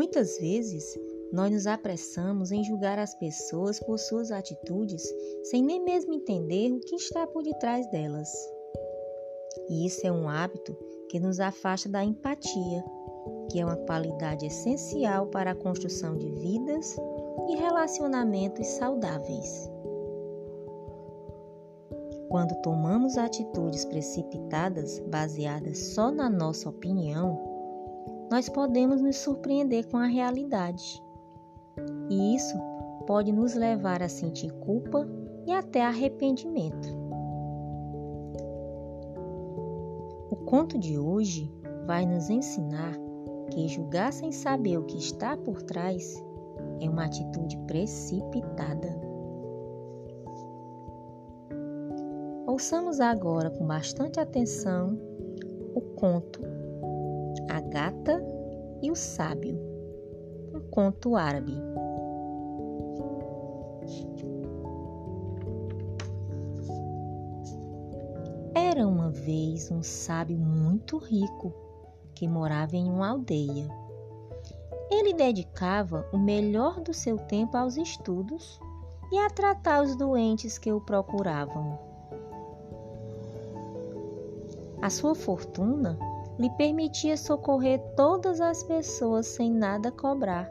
[0.00, 0.98] Muitas vezes,
[1.30, 5.02] nós nos apressamos em julgar as pessoas por suas atitudes
[5.42, 8.32] sem nem mesmo entender o que está por detrás delas.
[9.68, 10.74] E isso é um hábito
[11.10, 12.82] que nos afasta da empatia,
[13.50, 16.96] que é uma qualidade essencial para a construção de vidas
[17.50, 19.70] e relacionamentos saudáveis.
[22.30, 27.49] Quando tomamos atitudes precipitadas baseadas só na nossa opinião,
[28.30, 31.02] nós podemos nos surpreender com a realidade.
[32.08, 32.56] E isso
[33.06, 35.06] pode nos levar a sentir culpa
[35.46, 36.88] e até arrependimento.
[40.30, 41.52] O conto de hoje
[41.86, 42.94] vai nos ensinar
[43.50, 46.22] que julgar sem saber o que está por trás
[46.80, 48.88] é uma atitude precipitada.
[52.46, 54.98] Ouçamos agora com bastante atenção
[55.74, 56.40] o conto
[57.48, 58.29] A Gata
[58.82, 59.58] e o Sábio,
[60.54, 61.54] um conto árabe.
[68.54, 71.52] Era uma vez um sábio muito rico
[72.14, 73.68] que morava em uma aldeia.
[74.90, 78.60] Ele dedicava o melhor do seu tempo aos estudos
[79.12, 81.78] e a tratar os doentes que o procuravam.
[84.82, 85.98] A sua fortuna
[86.40, 90.50] lhe permitia socorrer todas as pessoas sem nada cobrar,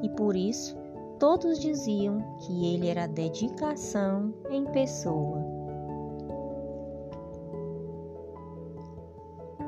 [0.00, 0.76] e por isso
[1.18, 5.44] todos diziam que ele era dedicação em pessoa.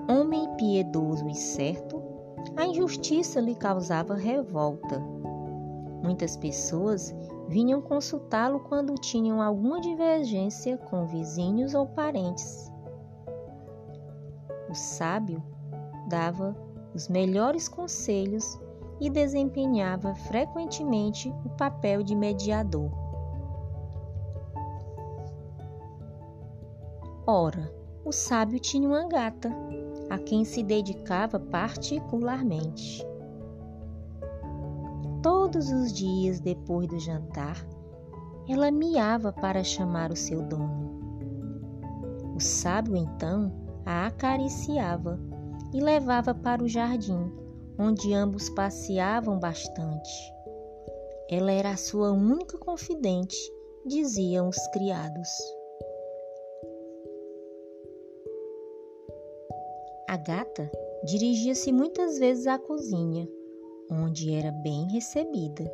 [0.08, 2.00] Homem piedoso e certo,
[2.56, 5.00] a injustiça lhe causava revolta.
[6.00, 7.12] Muitas pessoas
[7.48, 12.69] vinham consultá-lo quando tinham alguma divergência com vizinhos ou parentes.
[14.70, 15.42] O sábio
[16.06, 16.56] dava
[16.94, 18.56] os melhores conselhos
[19.00, 22.88] e desempenhava frequentemente o papel de mediador.
[27.26, 29.52] Ora, o sábio tinha uma gata,
[30.08, 33.04] a quem se dedicava particularmente.
[35.20, 37.56] Todos os dias depois do jantar,
[38.48, 41.00] ela miava para chamar o seu dono.
[42.36, 45.18] O sábio então a acariciava
[45.72, 47.32] e levava para o jardim,
[47.78, 50.34] onde ambos passeavam bastante.
[51.30, 53.36] Ela era a sua única confidente,
[53.86, 55.28] diziam os criados.
[60.08, 60.70] A gata
[61.04, 63.28] dirigia-se muitas vezes à cozinha,
[63.90, 65.70] onde era bem recebida.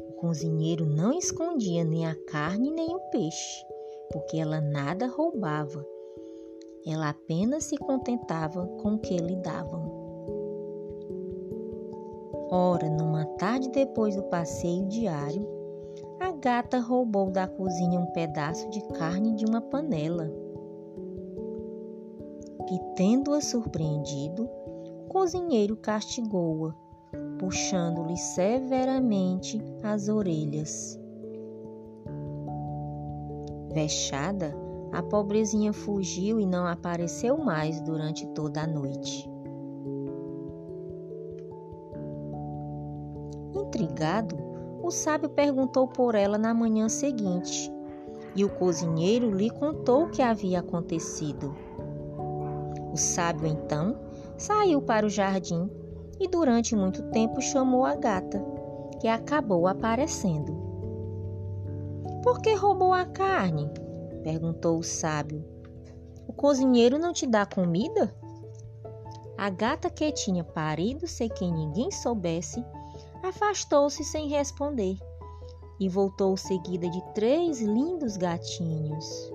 [0.00, 3.64] O cozinheiro não escondia nem a carne nem o peixe,
[4.10, 5.86] porque ela nada roubava
[6.86, 9.90] ela apenas se contentava com o que lhe davam.
[12.50, 15.46] Ora, numa tarde depois do passeio diário,
[16.20, 20.30] a gata roubou da cozinha um pedaço de carne de uma panela.
[22.70, 26.74] E, tendo-a surpreendido, o cozinheiro castigou-a,
[27.38, 30.98] puxando-lhe severamente as orelhas.
[33.72, 34.54] Vexada,
[34.92, 39.28] a pobrezinha fugiu e não apareceu mais durante toda a noite.
[43.54, 44.36] Intrigado,
[44.82, 47.72] o sábio perguntou por ela na manhã seguinte,
[48.36, 51.54] e o cozinheiro lhe contou o que havia acontecido.
[52.92, 53.96] O sábio então
[54.36, 55.70] saiu para o jardim
[56.20, 58.44] e durante muito tempo chamou a gata,
[59.00, 60.52] que acabou aparecendo.
[62.22, 63.70] Por que roubou a carne?
[64.22, 65.44] Perguntou o sábio.
[66.26, 68.14] O cozinheiro não te dá comida?
[69.36, 72.64] A gata que tinha parido sem que ninguém soubesse,
[73.22, 74.96] afastou-se sem responder
[75.80, 79.32] e voltou seguida de três lindos gatinhos.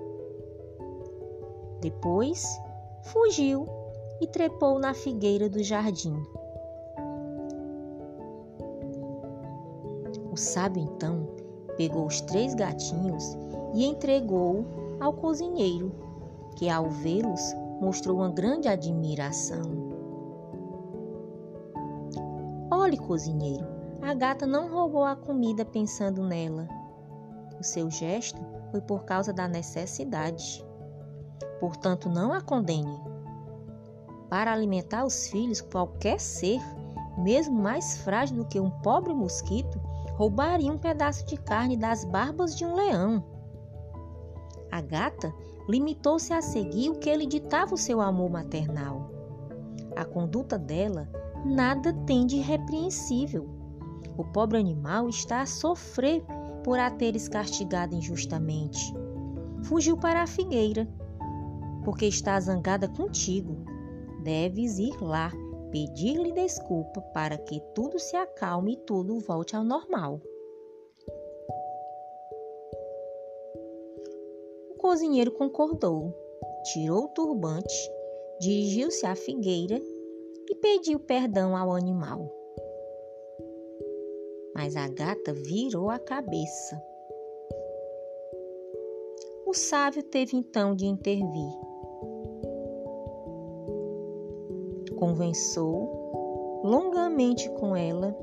[1.80, 2.44] Depois,
[3.04, 3.66] fugiu
[4.20, 6.16] e trepou na figueira do jardim.
[10.32, 11.28] O sábio então
[11.76, 13.36] pegou os três gatinhos
[13.74, 15.92] e entregou ao cozinheiro,
[16.56, 19.62] que ao vê-los mostrou uma grande admiração.
[22.70, 23.66] Olhe, cozinheiro,
[24.02, 26.68] a gata não roubou a comida pensando nela.
[27.58, 28.40] O seu gesto
[28.70, 30.64] foi por causa da necessidade.
[31.60, 32.98] Portanto, não a condene.
[34.28, 36.60] Para alimentar os filhos, qualquer ser,
[37.16, 39.80] mesmo mais frágil do que um pobre mosquito,
[40.14, 43.24] roubaria um pedaço de carne das barbas de um leão.
[44.70, 45.34] A gata
[45.68, 49.10] limitou-se a seguir o que lhe ditava o seu amor maternal.
[49.96, 51.08] A conduta dela
[51.44, 53.48] nada tem de irrepreensível.
[54.16, 56.24] O pobre animal está a sofrer
[56.64, 58.94] por a teres castigado injustamente.
[59.62, 60.88] Fugiu para a figueira,
[61.84, 63.56] porque está zangada contigo.
[64.22, 65.30] Deves ir lá,
[65.70, 70.20] pedir-lhe desculpa para que tudo se acalme e tudo volte ao normal.
[74.88, 76.14] Cozinheiro concordou,
[76.72, 77.92] tirou o turbante,
[78.40, 79.78] dirigiu-se à figueira
[80.48, 82.26] e pediu perdão ao animal.
[84.54, 86.82] Mas a gata virou a cabeça.
[89.44, 91.52] O sábio teve então de intervir.
[94.96, 98.16] Conversou longamente com ela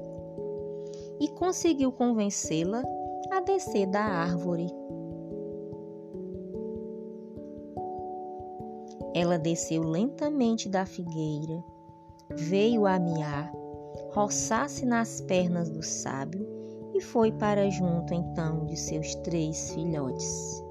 [1.20, 2.84] e conseguiu convencê-la
[3.30, 4.66] a descer da árvore.
[9.16, 11.64] Ela desceu lentamente da figueira
[12.34, 13.52] veio a miar,
[14.14, 16.46] roçasse nas pernas do sábio
[16.94, 20.64] e foi para junto então de seus três filhotes.